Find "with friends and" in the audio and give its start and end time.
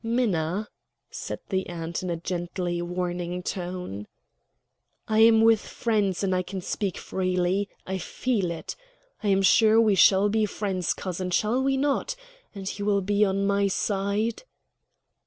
5.43-6.33